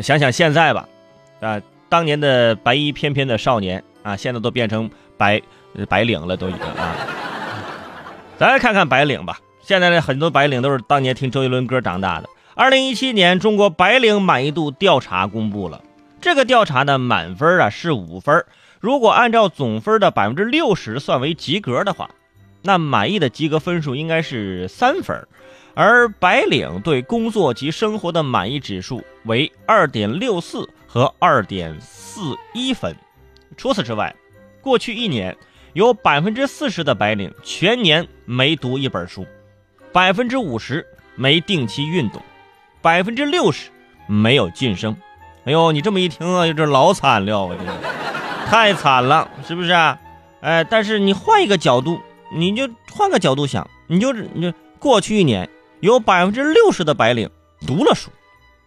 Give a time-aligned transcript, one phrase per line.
[0.00, 0.88] 想想现在吧，
[1.40, 5.40] 啊，当年的白衣翩翩的少年啊，现在都变成白
[5.88, 6.96] 白领了，都已经啊。
[8.38, 12.28] 咱来看看白领吧，现在的很多白领都是当年听周杰伦歌长大的。
[12.54, 15.82] 二零一七年中国白领满意度调查公布了，
[16.20, 18.44] 这个调查的满分啊是五分，
[18.80, 22.10] 如果按照总分的百分之六十算为及格的话，
[22.62, 25.26] 那满意的及格分数应该是三分。
[25.74, 32.94] 而白领对工作及生活的满意指数为二点六四和二点四一分。
[33.56, 34.14] 除此之外，
[34.60, 35.36] 过去一年
[35.72, 39.26] 有百分之四十的白领全年没读一本书，
[39.92, 42.20] 百分之五十没定期运动，
[42.80, 43.70] 百分之六十
[44.06, 44.96] 没有晋升。
[45.44, 47.50] 哎呦，你这么一听啊，这老惨了，
[48.46, 49.98] 太惨了，是不是啊？
[50.40, 52.00] 哎，但是你换一个角度，
[52.34, 55.48] 你就换个角度想，你就你就过去一年。
[55.82, 57.28] 有百分之六十的白领
[57.66, 58.08] 读了书，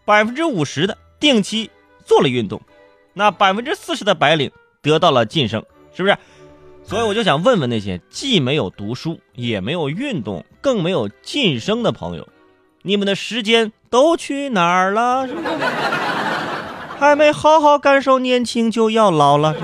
[0.03, 1.71] 百分之五十的定期
[2.05, 2.61] 做了运动，
[3.13, 4.51] 那百分之四十的白领
[4.81, 5.63] 得到了晋升，
[5.93, 6.17] 是不是？
[6.83, 12.27] 所以我就想问问那些既没有读书，也没有运动，更没有晋升的朋友，
[12.81, 15.25] 你们的时间都去哪儿了？
[16.99, 19.55] 还没好好感受年轻就要老了？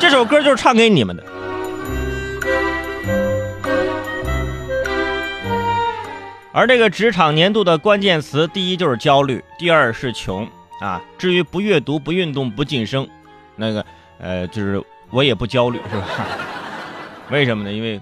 [0.00, 1.22] 这首歌就是唱给你们的。
[6.52, 10.48] 而这个职场年度的关键词，第一就是焦虑，第二是穷
[10.80, 11.00] 啊。
[11.16, 13.08] 至于不阅读、不运动、不晋升，
[13.54, 13.86] 那个
[14.18, 16.06] 呃，就是我也不焦虑，是吧？
[17.30, 17.72] 为什么呢？
[17.72, 18.00] 因为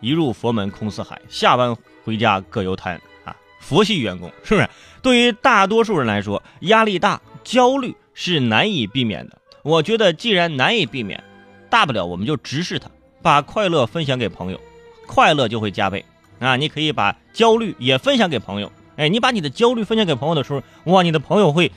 [0.00, 3.36] 一入佛门空似海，下班回家各游摊啊。
[3.60, 4.68] 佛系员工是不是？
[5.02, 9.36] 对于大多数人来说，压力大、焦虑是难以避免的。
[9.62, 11.22] 我觉得既然难以避免，
[11.68, 12.90] 大不了我们就直视它，
[13.20, 14.58] 把快乐分享给朋友，
[15.06, 16.02] 快乐就会加倍。
[16.42, 18.70] 啊，你可以把焦虑也分享给朋友。
[18.96, 21.70] 哎，你把你的焦虑分享给朋友的时候，哇，你的朋友会，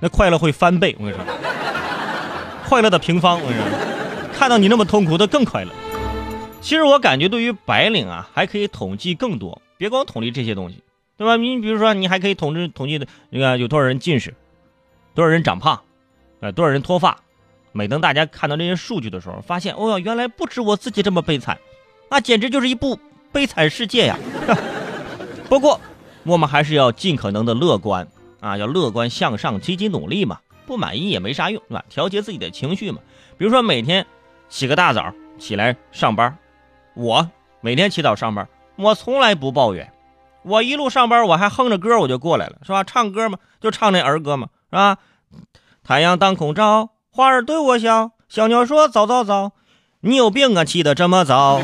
[0.00, 0.94] 那快乐会翻倍。
[0.98, 1.24] 我跟你说，
[2.66, 3.40] 快乐的平方。
[3.40, 3.70] 我跟你说，
[4.34, 5.70] 看到你那么痛苦，他更快乐。
[6.60, 10.82] 其实我感觉，对于白领啊，还可以统计更多，别光统计这些东西，
[11.16, 11.36] 对吧？
[11.36, 14.34] 你比如说，你还可以统计统计的，你看有多少人近视，
[15.14, 15.80] 多少人长胖，
[16.40, 17.16] 啊，多少人脱发。
[17.72, 21.58] 每当大家看到这些数据的时候，发现，哦呀，原来不止我自己这么悲惨，
[22.10, 22.98] 那简直就是一部。
[23.32, 24.18] 悲惨世界呀！
[25.48, 25.80] 不过，
[26.24, 28.06] 我们还是要尽可能的乐观
[28.40, 30.38] 啊，要乐观向上，积极努力嘛。
[30.66, 31.84] 不满意也没啥用，是吧？
[31.88, 32.98] 调节自己的情绪嘛。
[33.36, 34.06] 比如说，每天
[34.48, 36.38] 起个大早起来上班，
[36.94, 37.28] 我
[37.60, 38.46] 每天起早上班，
[38.76, 39.92] 我从来不抱怨。
[40.42, 42.84] 我一路上班，我还哼着歌我就过来了，是吧？
[42.84, 44.98] 唱歌嘛，就唱那儿歌嘛，是吧？
[45.82, 49.52] 太阳当空照，花儿对我笑，小鸟说早早早，
[50.02, 51.60] 你有病啊，起得这么早。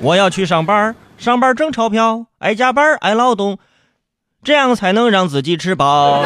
[0.00, 3.58] 我要去上班，上班挣钞票，爱加班爱劳动，
[4.42, 6.24] 这样才能让自己吃饱。